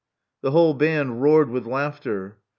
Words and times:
"The 0.41 0.49
whole 0.49 0.73
band 0.73 1.21
roared 1.21 1.51
with 1.51 1.67
laughter. 1.67 2.39